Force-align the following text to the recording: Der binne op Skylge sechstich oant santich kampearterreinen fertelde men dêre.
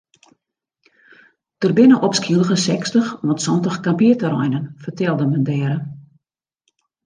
Der 1.61 1.73
binne 1.79 1.99
op 2.07 2.17
Skylge 2.19 2.57
sechstich 2.65 3.13
oant 3.27 3.45
santich 3.45 3.77
kampearterreinen 3.85 4.65
fertelde 4.87 5.25
men 5.35 5.49
dêre. 5.51 5.81